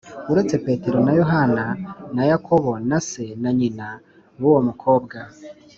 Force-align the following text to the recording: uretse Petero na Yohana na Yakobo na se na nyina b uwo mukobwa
uretse 0.31 0.55
Petero 0.65 0.97
na 1.05 1.13
Yohana 1.19 1.65
na 2.15 2.23
Yakobo 2.31 2.71
na 2.89 2.99
se 3.09 3.25
na 3.41 3.49
nyina 3.57 3.87
b 4.39 4.41
uwo 4.49 4.59
mukobwa 4.67 5.17